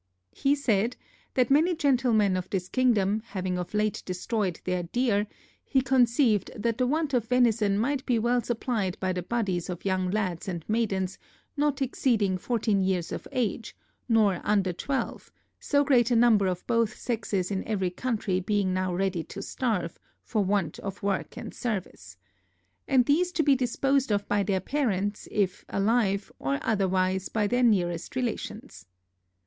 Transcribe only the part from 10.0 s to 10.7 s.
lads and